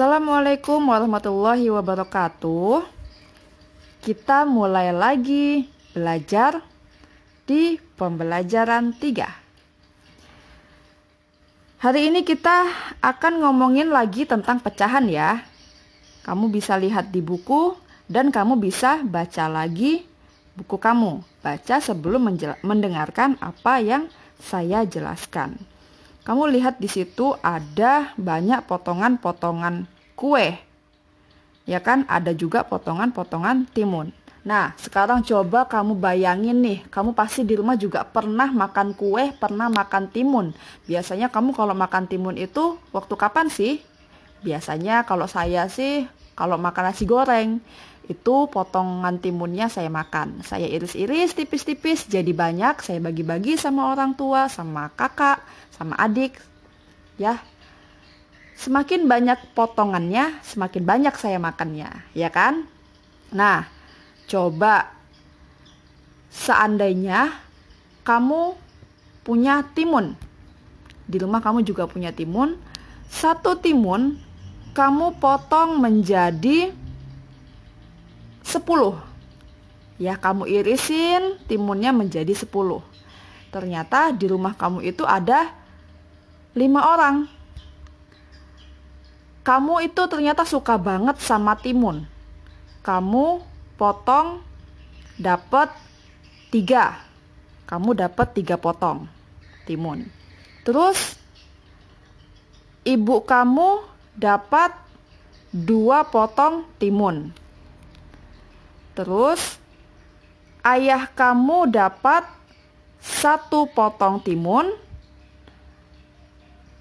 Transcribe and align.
Assalamualaikum 0.00 0.88
warahmatullahi 0.88 1.68
wabarakatuh. 1.68 2.88
Kita 4.00 4.48
mulai 4.48 4.96
lagi 4.96 5.68
belajar 5.92 6.64
di 7.44 7.76
pembelajaran 8.00 8.96
3. 8.96 11.84
Hari 11.84 12.00
ini 12.08 12.24
kita 12.24 12.64
akan 13.04 13.44
ngomongin 13.44 13.92
lagi 13.92 14.24
tentang 14.24 14.64
pecahan 14.64 15.04
ya. 15.04 15.44
Kamu 16.24 16.48
bisa 16.48 16.80
lihat 16.80 17.12
di 17.12 17.20
buku 17.20 17.76
dan 18.08 18.32
kamu 18.32 18.56
bisa 18.56 19.04
baca 19.04 19.52
lagi 19.52 20.08
buku 20.56 20.80
kamu. 20.80 21.20
Baca 21.44 21.76
sebelum 21.76 22.24
mendengarkan 22.64 23.36
apa 23.36 23.84
yang 23.84 24.08
saya 24.40 24.80
jelaskan. 24.88 25.60
Kamu 26.20 26.52
lihat 26.52 26.76
di 26.76 26.86
situ 26.86 27.32
ada 27.40 28.12
banyak 28.20 28.64
potongan-potongan 28.68 29.88
kue. 30.12 30.56
Ya 31.64 31.80
kan? 31.80 32.04
Ada 32.08 32.36
juga 32.36 32.60
potongan-potongan 32.64 33.68
timun. 33.72 34.12
Nah, 34.40 34.72
sekarang 34.80 35.20
coba 35.20 35.68
kamu 35.68 36.00
bayangin 36.00 36.64
nih, 36.64 36.78
kamu 36.88 37.12
pasti 37.12 37.44
di 37.44 37.52
rumah 37.60 37.76
juga 37.76 38.08
pernah 38.08 38.48
makan 38.48 38.96
kue, 38.96 39.36
pernah 39.36 39.68
makan 39.68 40.08
timun. 40.08 40.56
Biasanya 40.88 41.28
kamu 41.28 41.52
kalau 41.52 41.76
makan 41.76 42.08
timun 42.08 42.40
itu 42.40 42.80
waktu 42.88 43.14
kapan 43.20 43.52
sih? 43.52 43.84
Biasanya 44.40 45.04
kalau 45.04 45.28
saya 45.28 45.68
sih 45.68 46.08
kalau 46.40 46.56
makan 46.56 46.88
nasi 46.88 47.04
goreng 47.04 47.60
itu 48.08 48.48
potongan 48.48 49.20
timunnya 49.20 49.68
saya 49.68 49.92
makan. 49.92 50.40
Saya 50.40 50.64
iris-iris 50.64 51.36
tipis-tipis 51.36 52.08
jadi 52.08 52.32
banyak, 52.32 52.80
saya 52.80 52.96
bagi-bagi 52.96 53.60
sama 53.60 53.92
orang 53.92 54.16
tua, 54.16 54.48
sama 54.48 54.88
kakak, 54.96 55.44
sama 55.76 56.00
adik. 56.00 56.40
Ya. 57.20 57.36
Semakin 58.56 59.04
banyak 59.04 59.52
potongannya, 59.52 60.40
semakin 60.40 60.82
banyak 60.82 61.14
saya 61.20 61.36
makannya, 61.36 61.92
ya 62.16 62.32
kan? 62.32 62.64
Nah, 63.36 63.68
coba 64.24 64.96
seandainya 66.32 67.36
kamu 68.02 68.56
punya 69.22 69.60
timun. 69.76 70.16
Di 71.04 71.20
rumah 71.20 71.44
kamu 71.44 71.68
juga 71.68 71.84
punya 71.84 72.10
timun. 72.16 72.56
Satu 73.06 73.58
timun 73.58 74.29
kamu 74.80 75.20
potong 75.20 75.76
menjadi 75.76 76.72
10 78.48 78.56
ya 80.00 80.16
kamu 80.16 80.48
irisin 80.48 81.36
timunnya 81.44 81.92
menjadi 81.92 82.32
10 82.32 82.48
ternyata 83.52 84.08
di 84.16 84.24
rumah 84.24 84.56
kamu 84.56 84.80
itu 84.88 85.04
ada 85.04 85.60
lima 86.54 86.82
orang. 86.82 87.16
Kamu 89.40 89.80
itu 89.82 90.02
ternyata 90.10 90.44
suka 90.44 90.76
banget 90.76 91.16
sama 91.22 91.56
timun. 91.56 92.04
Kamu 92.84 93.40
potong 93.80 94.44
dapat 95.16 95.72
tiga. 96.52 97.00
Kamu 97.64 97.96
dapat 97.96 98.36
tiga 98.36 98.60
potong 98.60 99.08
timun. 99.64 100.04
Terus 100.66 101.16
ibu 102.84 103.22
kamu 103.24 103.86
dapat 104.20 104.76
dua 105.50 106.04
potong 106.04 106.68
timun 106.76 107.32
Terus 109.00 109.56
ayah 110.60 111.08
kamu 111.08 111.72
dapat 111.72 112.26
satu 113.00 113.64
potong 113.72 114.20
timun. 114.20 114.76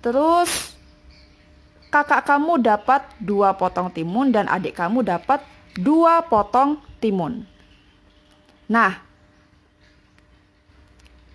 Terus 0.04 0.76
kakak 1.88 2.28
kamu 2.28 2.60
dapat 2.60 3.08
dua 3.24 3.56
potong 3.56 3.88
timun 3.88 4.36
dan 4.36 4.52
adik 4.52 4.76
kamu 4.76 5.08
dapat 5.08 5.40
dua 5.80 6.20
potong 6.28 6.84
timun. 7.00 7.48
Nah, 8.68 9.00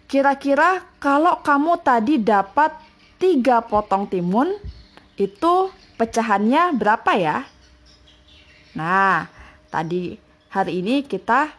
kira-kira 0.05 0.85
kalau 1.01 1.41
kamu 1.41 1.81
tadi 1.81 2.21
dapat 2.21 2.77
tiga 3.17 3.65
potong 3.65 4.05
timun, 4.05 4.53
itu 5.17 5.73
pecahannya 5.95 6.75
berapa 6.75 7.13
ya? 7.15 7.37
Nah, 8.75 9.31
tadi 9.71 10.19
hari 10.51 10.83
ini 10.83 11.07
kita 11.07 11.51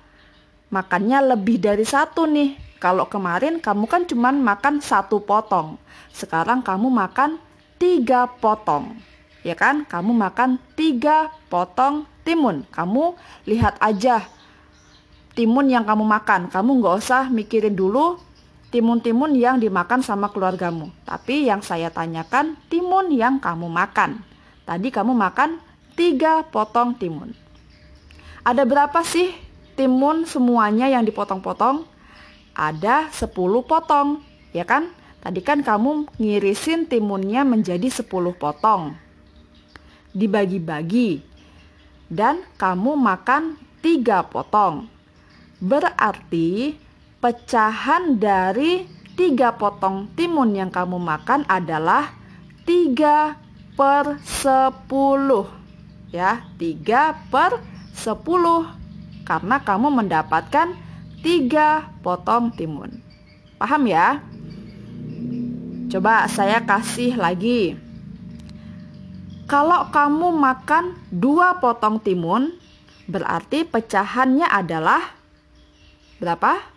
makannya 0.72 1.36
lebih 1.36 1.60
dari 1.60 1.88
satu 1.88 2.28
nih. 2.28 2.60
Kalau 2.80 3.08
kemarin 3.08 3.64
kamu 3.64 3.88
kan 3.88 4.04
cuma 4.04 4.30
makan 4.36 4.84
satu 4.84 5.24
potong. 5.24 5.80
Sekarang 6.12 6.60
kamu 6.60 6.92
makan 6.92 7.40
tiga 7.80 8.28
potong. 8.28 9.00
Ya 9.42 9.56
kan? 9.56 9.88
Kamu 9.88 10.12
makan 10.12 10.60
tiga 10.76 11.32
potong 11.48 12.04
timun. 12.28 12.68
Kamu 12.70 13.16
lihat 13.48 13.80
aja 13.80 14.28
timun 15.34 15.72
yang 15.72 15.88
kamu 15.88 16.04
makan. 16.04 16.52
Kamu 16.52 16.72
nggak 16.84 16.96
usah 17.00 17.24
mikirin 17.32 17.74
dulu 17.74 18.20
timun-timun 18.76 19.40
yang 19.40 19.56
dimakan 19.56 20.04
sama 20.04 20.28
keluargamu. 20.28 20.92
Tapi 21.08 21.48
yang 21.48 21.64
saya 21.64 21.88
tanyakan 21.88 22.60
timun 22.68 23.08
yang 23.16 23.40
kamu 23.40 23.72
makan. 23.72 24.20
Tadi 24.68 24.92
kamu 24.92 25.16
makan 25.16 25.64
tiga 25.96 26.44
potong 26.44 26.92
timun. 27.00 27.32
Ada 28.44 28.68
berapa 28.68 29.00
sih 29.08 29.32
timun 29.80 30.28
semuanya 30.28 30.92
yang 30.92 31.08
dipotong-potong? 31.08 31.88
Ada 32.52 33.08
10 33.16 33.32
potong, 33.64 34.20
ya 34.52 34.68
kan? 34.68 34.92
Tadi 35.24 35.40
kan 35.40 35.64
kamu 35.64 36.12
ngirisin 36.20 36.84
timunnya 36.84 37.48
menjadi 37.48 37.88
10 37.88 38.12
potong. 38.36 38.92
Dibagi-bagi. 40.12 41.24
Dan 42.12 42.44
kamu 42.60 43.00
makan 43.00 43.56
3 43.80 44.20
potong. 44.28 44.92
Berarti 45.64 46.76
pecahan 47.26 48.22
dari 48.22 48.86
3 49.18 49.58
potong 49.58 50.14
timun 50.14 50.54
yang 50.54 50.70
kamu 50.70 51.02
makan 51.02 51.42
adalah 51.50 52.14
3 52.70 53.34
per 53.74 54.22
10. 54.22 56.14
Ya, 56.14 56.46
3 56.62 57.34
per 57.34 57.58
10 57.58 57.74
10 57.96 59.24
karena 59.24 59.58
kamu 59.64 59.88
mendapatkan 60.04 60.76
3 61.24 62.04
potong 62.04 62.52
timun. 62.54 63.02
Paham 63.56 63.88
ya? 63.88 64.20
Coba 65.90 66.28
saya 66.28 66.60
kasih 66.62 67.16
lagi. 67.16 67.80
Kalau 69.48 69.90
kamu 69.90 70.36
makan 70.36 71.00
2 71.10 71.64
potong 71.64 71.98
timun, 72.04 72.52
berarti 73.08 73.64
pecahannya 73.64 74.46
adalah 74.46 75.16
berapa? 76.20 76.75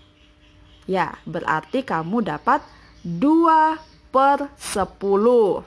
Ya, 0.89 1.21
berarti 1.29 1.85
kamu 1.85 2.25
dapat 2.25 2.65
2 3.05 3.77
per 4.09 4.49
10. 4.57 5.63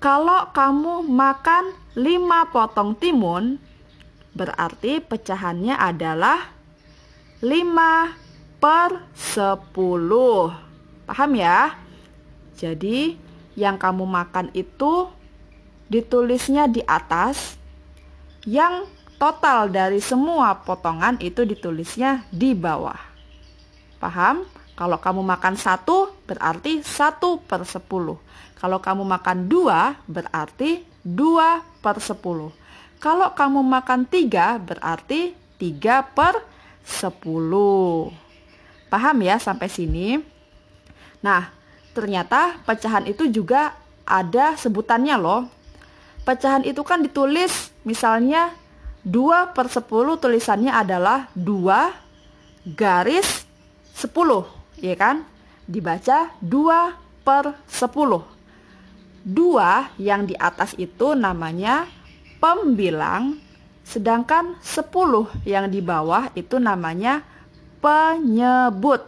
Kalau 0.00 0.40
kamu 0.56 1.04
makan 1.04 1.76
5 1.92 2.52
potong 2.52 2.96
timun, 2.96 3.60
Berarti 4.36 5.00
pecahannya 5.00 5.80
adalah 5.80 6.52
5 7.40 8.12
per 8.60 9.08
10. 9.16 10.52
Paham 11.08 11.32
ya? 11.32 11.72
Jadi 12.52 13.16
yang 13.56 13.80
kamu 13.80 14.04
makan 14.04 14.52
itu 14.52 15.08
ditulisnya 15.88 16.68
di 16.68 16.84
atas. 16.84 17.56
Yang 18.44 18.92
total 19.16 19.72
dari 19.72 20.04
semua 20.04 20.52
potongan 20.60 21.16
itu 21.24 21.48
ditulisnya 21.48 22.28
di 22.28 22.52
bawah. 22.52 23.15
Paham? 23.96 24.44
Kalau 24.76 25.00
kamu 25.00 25.24
makan 25.24 25.56
satu 25.56 26.12
berarti 26.28 26.84
satu 26.84 27.40
per 27.40 27.64
sepuluh. 27.64 28.20
Kalau 28.56 28.80
kamu 28.80 29.04
makan 29.04 29.48
dua 29.48 29.96
berarti 30.04 30.84
dua 31.00 31.64
per 31.80 32.00
sepuluh. 32.00 32.52
Kalau 32.96 33.36
kamu 33.36 33.60
makan 33.60 34.08
3 34.08 34.56
berarti 34.56 35.36
3 35.60 36.16
per 36.16 36.42
10. 36.82 37.22
Paham 38.88 39.16
ya 39.20 39.36
sampai 39.36 39.68
sini? 39.68 40.18
Nah, 41.22 41.52
ternyata 41.92 42.56
pecahan 42.64 43.04
itu 43.04 43.28
juga 43.28 43.76
ada 44.08 44.56
sebutannya 44.56 45.16
loh. 45.20 45.46
Pecahan 46.26 46.66
itu 46.66 46.82
kan 46.82 47.04
ditulis 47.04 47.70
misalnya 47.86 48.50
2 49.06 49.54
per 49.54 49.70
10 49.70 49.86
tulisannya 50.18 50.72
adalah 50.74 51.30
2 51.38 52.74
garis 52.74 53.45
10, 53.96 54.44
ya 54.84 54.92
kan? 54.92 55.24
Dibaca 55.64 56.36
2 56.44 57.24
per 57.24 57.56
10. 57.64 58.20
2 59.24 59.98
yang 59.98 60.28
di 60.28 60.36
atas 60.36 60.76
itu 60.76 61.16
namanya 61.16 61.88
pembilang, 62.38 63.40
sedangkan 63.82 64.60
10 64.60 65.32
yang 65.48 65.72
di 65.72 65.80
bawah 65.80 66.28
itu 66.36 66.60
namanya 66.60 67.24
penyebut. 67.80 69.02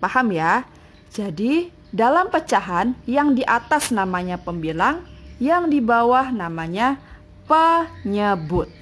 Paham 0.00 0.34
ya? 0.34 0.66
Jadi, 1.12 1.70
dalam 1.92 2.32
pecahan 2.32 2.96
yang 3.04 3.36
di 3.36 3.44
atas 3.44 3.92
namanya 3.92 4.40
pembilang, 4.40 5.04
yang 5.36 5.68
di 5.68 5.78
bawah 5.78 6.32
namanya 6.32 6.96
penyebut. 7.44 8.72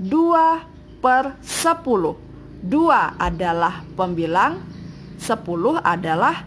2 0.00 0.64
per 1.04 1.36
10. 1.44 2.25
2 2.66 3.22
adalah 3.22 3.86
pembilang, 3.94 4.58
10 5.22 5.78
adalah 5.86 6.42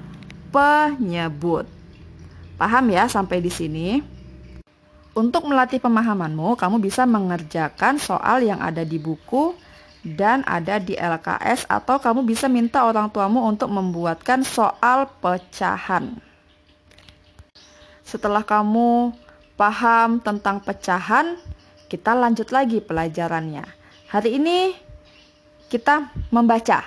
penyebut. 0.52 1.64
Paham 2.60 2.92
ya 2.92 3.08
sampai 3.08 3.40
di 3.40 3.48
sini? 3.48 3.88
Untuk 5.16 5.48
melatih 5.48 5.80
pemahamanmu, 5.80 6.60
kamu 6.60 6.84
bisa 6.84 7.08
mengerjakan 7.08 7.96
soal 7.98 8.44
yang 8.44 8.60
ada 8.60 8.84
di 8.84 9.00
buku 9.00 9.56
dan 10.04 10.44
ada 10.44 10.80
di 10.80 10.96
LKS 10.96 11.68
atau 11.72 12.00
kamu 12.00 12.28
bisa 12.28 12.52
minta 12.52 12.84
orang 12.84 13.08
tuamu 13.12 13.44
untuk 13.48 13.72
membuatkan 13.72 14.44
soal 14.44 15.08
pecahan. 15.24 16.20
Setelah 18.04 18.44
kamu 18.44 19.16
paham 19.56 20.20
tentang 20.20 20.60
pecahan, 20.64 21.40
kita 21.88 22.12
lanjut 22.12 22.52
lagi 22.52 22.84
pelajarannya. 22.84 23.64
Hari 24.12 24.36
ini 24.36 24.89
kita 25.70 26.10
membaca. 26.34 26.82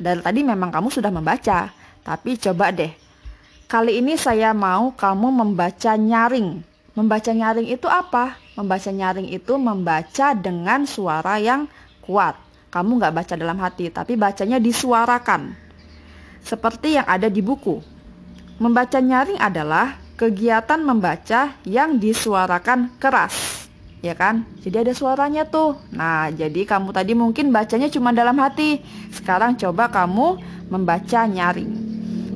Dan 0.00 0.24
tadi 0.24 0.40
memang 0.40 0.72
kamu 0.72 0.88
sudah 0.88 1.12
membaca, 1.12 1.70
tapi 2.02 2.40
coba 2.40 2.72
deh. 2.72 2.90
Kali 3.68 4.00
ini 4.00 4.16
saya 4.16 4.50
mau 4.56 4.90
kamu 4.96 5.28
membaca 5.30 5.92
nyaring. 5.94 6.64
Membaca 6.92 7.30
nyaring 7.32 7.68
itu 7.72 7.88
apa? 7.88 8.36
Membaca 8.56 8.90
nyaring 8.92 9.32
itu 9.32 9.54
membaca 9.56 10.36
dengan 10.36 10.84
suara 10.84 11.36
yang 11.40 11.68
kuat. 12.04 12.36
Kamu 12.72 13.00
nggak 13.00 13.14
baca 13.14 13.34
dalam 13.36 13.60
hati, 13.60 13.92
tapi 13.92 14.16
bacanya 14.16 14.56
disuarakan. 14.56 15.52
Seperti 16.42 16.96
yang 16.96 17.06
ada 17.06 17.28
di 17.28 17.44
buku. 17.44 17.80
Membaca 18.60 18.98
nyaring 19.00 19.40
adalah 19.40 20.00
kegiatan 20.16 20.80
membaca 20.80 21.56
yang 21.64 21.96
disuarakan 21.96 22.92
keras. 23.00 23.51
Ya 24.02 24.18
kan? 24.18 24.42
Jadi 24.60 24.82
ada 24.82 24.92
suaranya 24.92 25.46
tuh. 25.46 25.78
Nah, 25.94 26.28
jadi 26.34 26.66
kamu 26.66 26.90
tadi 26.90 27.14
mungkin 27.14 27.54
bacanya 27.54 27.86
cuma 27.86 28.10
dalam 28.10 28.34
hati. 28.42 28.82
Sekarang 29.14 29.54
coba 29.54 29.88
kamu 29.88 30.42
membaca 30.68 31.22
nyaring. 31.24 31.72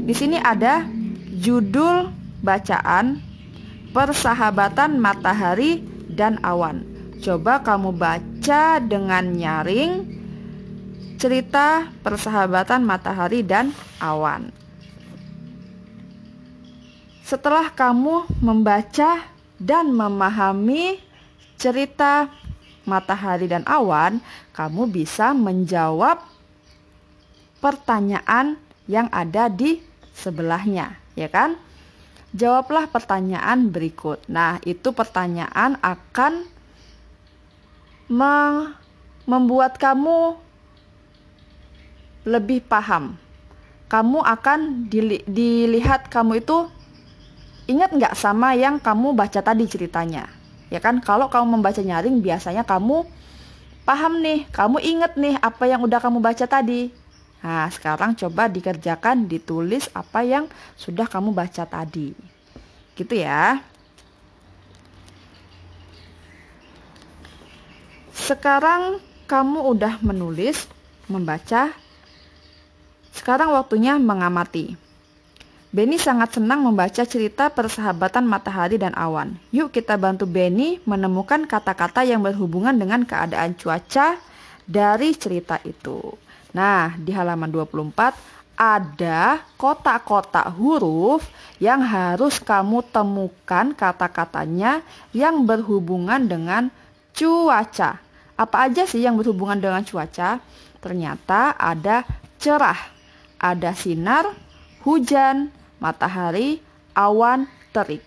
Di 0.07 0.15
sini 0.15 0.39
ada 0.39 0.87
judul 1.35 2.07
bacaan 2.41 3.19
Persahabatan 3.91 5.03
Matahari 5.03 5.83
dan 6.07 6.39
Awan. 6.47 6.87
Coba 7.19 7.65
kamu 7.65 7.97
baca 7.97 8.79
dengan 8.79 9.25
nyaring 9.35 10.17
cerita 11.17 11.89
persahabatan 12.05 12.85
matahari 12.85 13.41
dan 13.41 13.73
awan. 13.99 14.53
Setelah 17.27 17.73
kamu 17.73 18.31
membaca 18.39 19.27
dan 19.59 19.91
memahami 19.91 21.01
cerita 21.57 22.31
matahari 22.87 23.51
dan 23.51 23.67
awan, 23.67 24.23
kamu 24.55 24.89
bisa 24.89 25.35
menjawab 25.35 26.23
pertanyaan 27.59 28.55
yang 28.87 29.11
ada 29.11 29.51
di 29.51 29.83
sebelahnya, 30.15 30.95
ya 31.19 31.27
kan? 31.27 31.59
Jawablah 32.37 32.87
pertanyaan 32.93 33.73
berikut. 33.73 34.23
Nah, 34.31 34.63
itu 34.63 34.93
pertanyaan 34.93 35.81
akan 35.83 36.47
membuat 39.27 39.81
kamu 39.81 40.39
lebih 42.29 42.63
paham. 42.71 43.19
Kamu 43.87 44.19
akan 44.23 44.91
dili 44.91 45.23
dilihat 45.27 46.11
kamu 46.11 46.43
itu 46.43 46.67
ingat 47.67 47.95
nggak 47.95 48.15
sama 48.15 48.55
yang 48.55 48.79
kamu 48.79 49.15
baca 49.15 49.43
tadi 49.43 49.67
ceritanya. 49.67 50.36
Ya 50.67 50.83
kan, 50.83 50.99
kalau 50.99 51.31
kamu 51.31 51.59
membaca 51.59 51.79
nyaring 51.79 52.19
biasanya 52.19 52.67
kamu 52.67 53.07
paham 53.87 54.19
nih, 54.19 54.51
kamu 54.51 54.83
inget 54.83 55.13
nih 55.15 55.39
apa 55.39 55.65
yang 55.71 55.83
udah 55.87 56.03
kamu 56.03 56.19
baca 56.19 56.43
tadi. 56.43 56.91
Nah, 57.47 57.71
sekarang 57.71 58.19
coba 58.19 58.51
dikerjakan, 58.51 59.31
ditulis 59.31 59.87
apa 59.95 60.27
yang 60.27 60.51
sudah 60.75 61.07
kamu 61.07 61.31
baca 61.31 61.63
tadi. 61.63 62.11
Gitu 62.99 63.15
ya. 63.15 63.63
Sekarang 68.11 68.99
kamu 69.31 69.71
udah 69.71 70.03
menulis, 70.03 70.67
membaca. 71.07 71.71
Sekarang 73.15 73.55
waktunya 73.55 73.95
mengamati. 74.03 74.86
Benny 75.77 76.01
sangat 76.01 76.41
senang 76.41 76.65
membaca 76.65 77.05
cerita 77.05 77.53
persahabatan 77.53 78.25
matahari 78.25 78.81
dan 78.81 78.97
awan. 78.97 79.37
Yuk 79.53 79.69
kita 79.69 80.01
bantu 80.01 80.25
Benny 80.25 80.81
menemukan 80.89 81.45
kata-kata 81.45 82.01
yang 82.01 82.25
berhubungan 82.25 82.73
dengan 82.73 83.05
keadaan 83.05 83.53
cuaca 83.53 84.17
dari 84.65 85.13
cerita 85.13 85.61
itu. 85.69 86.17
Nah, 86.57 86.97
di 86.97 87.13
halaman 87.13 87.53
24 87.53 87.93
ada 88.57 89.45
kotak-kotak 89.61 90.49
huruf 90.57 91.29
yang 91.61 91.85
harus 91.85 92.41
kamu 92.41 92.81
temukan 92.89 93.77
kata-katanya 93.77 94.81
yang 95.13 95.45
berhubungan 95.45 96.25
dengan 96.25 96.73
cuaca. 97.13 98.01
Apa 98.33 98.73
aja 98.73 98.89
sih 98.89 99.05
yang 99.05 99.21
berhubungan 99.21 99.61
dengan 99.61 99.85
cuaca? 99.85 100.41
Ternyata 100.81 101.53
ada 101.53 102.09
cerah, 102.41 102.81
ada 103.37 103.77
sinar, 103.77 104.33
hujan, 104.81 105.53
matahari, 105.83 106.61
awan, 106.97 107.47
terik. 107.71 108.03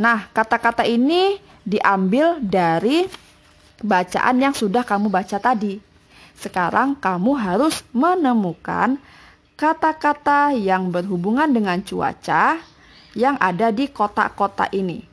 Nah, 0.00 0.30
kata-kata 0.32 0.86
ini 0.86 1.36
diambil 1.62 2.40
dari 2.40 3.04
bacaan 3.84 4.36
yang 4.40 4.54
sudah 4.56 4.86
kamu 4.86 5.12
baca 5.12 5.36
tadi. 5.36 5.76
Sekarang 6.36 6.96
kamu 6.96 7.36
harus 7.36 7.84
menemukan 7.92 8.96
kata-kata 9.60 10.56
yang 10.56 10.88
berhubungan 10.88 11.52
dengan 11.52 11.84
cuaca 11.84 12.56
yang 13.12 13.36
ada 13.36 13.68
di 13.68 13.92
kotak-kotak 13.92 14.72
ini. 14.72 15.04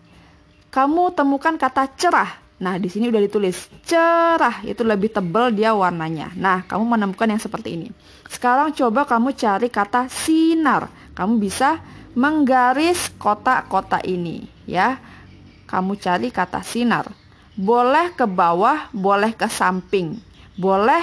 Kamu 0.71 1.11
temukan 1.11 1.59
kata 1.59 1.83
cerah 1.99 2.47
Nah, 2.57 2.81
di 2.81 2.89
sini 2.89 3.13
udah 3.13 3.21
ditulis 3.21 3.69
cerah, 3.85 4.65
itu 4.65 4.81
lebih 4.81 5.13
tebal 5.13 5.53
dia 5.53 5.77
warnanya. 5.77 6.33
Nah, 6.33 6.65
kamu 6.65 6.97
menemukan 6.97 7.29
yang 7.29 7.37
seperti 7.37 7.77
ini. 7.77 7.93
Sekarang 8.25 8.73
coba 8.73 9.05
kamu 9.05 9.37
cari 9.37 9.69
kata 9.69 10.09
sinar. 10.09 10.89
Kamu 11.17 11.41
bisa 11.41 11.81
menggaris 12.13 13.09
kotak-kotak 13.17 14.05
ini, 14.05 14.45
ya. 14.69 15.01
Kamu 15.65 15.97
cari 15.97 16.29
kata 16.29 16.61
sinar. 16.61 17.09
Boleh 17.57 18.13
ke 18.13 18.29
bawah, 18.29 18.93
boleh 18.93 19.33
ke 19.33 19.49
samping. 19.49 20.21
Boleh 20.53 21.01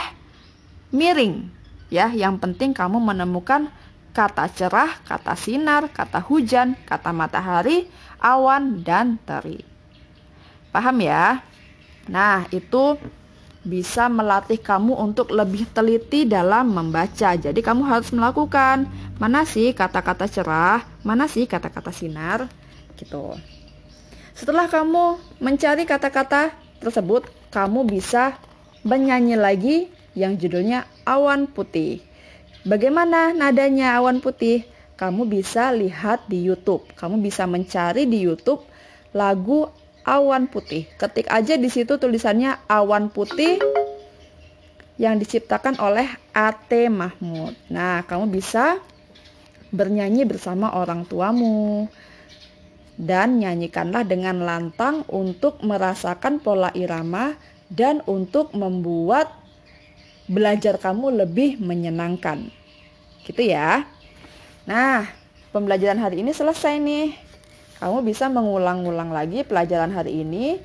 miring, 0.95 1.51
ya. 1.91 2.15
Yang 2.15 2.47
penting 2.47 2.71
kamu 2.71 3.03
menemukan 3.03 3.67
kata 4.15 4.47
cerah, 4.55 5.03
kata 5.03 5.35
sinar, 5.35 5.91
kata 5.91 6.23
hujan, 6.23 6.79
kata 6.87 7.11
matahari, 7.11 7.91
awan, 8.23 8.87
dan 8.87 9.19
terik. 9.27 9.67
Paham 10.71 11.03
ya? 11.03 11.43
Nah, 12.07 12.47
itu 12.55 12.95
bisa 13.65 14.13
melatih 14.13 14.61
kamu 14.61 14.93
untuk 14.95 15.33
lebih 15.33 15.65
teliti 15.73 16.29
dalam 16.29 16.71
membaca. 16.71 17.33
Jadi 17.35 17.59
kamu 17.65 17.83
harus 17.89 18.13
melakukan 18.13 18.85
mana 19.17 19.49
sih 19.49 19.73
kata-kata 19.73 20.29
cerah, 20.29 20.85
mana 21.01 21.25
sih 21.25 21.49
kata-kata 21.49 21.91
sinar, 21.91 22.47
gitu. 23.01 23.33
Setelah 24.37 24.69
kamu 24.69 25.19
mencari 25.41 25.89
kata-kata 25.89 26.53
tersebut, 26.79 27.25
kamu 27.49 27.89
bisa 27.89 28.37
menyanyi 28.85 29.41
lagi 29.41 29.77
yang 30.13 30.37
judulnya 30.37 30.85
Awan 31.09 31.49
Putih. 31.49 32.05
Bagaimana 32.65 33.37
nadanya 33.37 34.01
awan 34.01 34.25
putih? 34.25 34.65
Kamu 34.97 35.29
bisa 35.29 35.69
lihat 35.69 36.25
di 36.33 36.49
YouTube. 36.49 36.89
Kamu 36.97 37.21
bisa 37.21 37.45
mencari 37.45 38.09
di 38.09 38.25
YouTube 38.25 38.65
lagu 39.13 39.69
awan 40.05 40.47
putih. 40.47 40.87
Ketik 41.01 41.27
aja 41.33 41.57
di 41.57 41.69
situ 41.73 41.97
tulisannya 41.97 42.69
awan 42.69 43.09
putih 43.09 43.59
yang 45.01 45.19
diciptakan 45.19 45.81
oleh 45.83 46.07
A.T. 46.31 46.71
Mahmud. 46.93 47.57
Nah, 47.73 48.07
kamu 48.07 48.31
bisa 48.31 48.79
bernyanyi 49.75 50.23
bersama 50.23 50.71
orang 50.79 51.03
tuamu 51.03 51.91
dan 52.95 53.43
nyanyikanlah 53.43 54.07
dengan 54.07 54.47
lantang 54.47 55.03
untuk 55.11 55.59
merasakan 55.67 56.39
pola 56.39 56.71
irama 56.79 57.35
dan 57.67 57.99
untuk 58.07 58.55
membuat 58.55 59.35
belajar 60.31 60.79
kamu 60.79 61.27
lebih 61.27 61.59
menyenangkan. 61.59 62.47
Gitu 63.27 63.51
ya. 63.51 63.83
Nah, 64.65 65.11
pembelajaran 65.51 65.99
hari 65.99 66.23
ini 66.23 66.31
selesai 66.31 66.79
nih 66.79 67.24
kamu 67.85 68.01
bisa 68.01 68.33
mengulang-ulang 68.33 69.13
lagi 69.13 69.45
pelajaran 69.45 69.93
hari 69.93 70.25
ini 70.25 70.57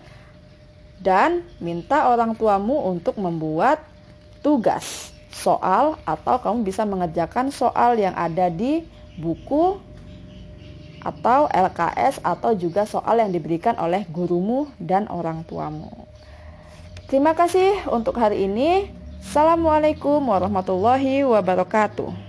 dan 1.04 1.44
minta 1.60 2.08
orang 2.08 2.32
tuamu 2.32 2.88
untuk 2.88 3.20
membuat 3.20 3.84
tugas 4.40 5.12
soal 5.36 6.00
atau 6.08 6.40
kamu 6.40 6.64
bisa 6.64 6.88
mengerjakan 6.88 7.52
soal 7.52 8.00
yang 8.00 8.16
ada 8.16 8.48
di 8.48 8.88
buku 9.20 9.84
atau 11.04 11.52
LKS 11.52 12.24
atau 12.24 12.56
juga 12.56 12.88
soal 12.88 13.20
yang 13.20 13.36
diberikan 13.36 13.76
oleh 13.76 14.08
gurumu 14.08 14.72
dan 14.80 15.12
orang 15.12 15.44
tuamu. 15.44 15.92
Terima 17.12 17.36
kasih 17.36 17.84
untuk 17.92 18.16
hari 18.16 18.48
ini. 18.48 18.96
Assalamualaikum 19.20 20.24
warahmatullahi 20.24 21.28
wabarakatuh. 21.28 22.29